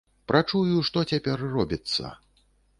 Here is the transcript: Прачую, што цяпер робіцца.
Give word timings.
Прачую, 0.31 0.79
што 0.87 1.05
цяпер 1.13 1.45
робіцца. 1.53 2.13